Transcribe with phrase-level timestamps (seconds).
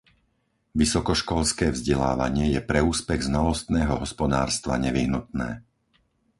[0.79, 5.49] Vysokoškolské vzdelávanie je pre úspech znalostného hospodárstva nevyhnutné.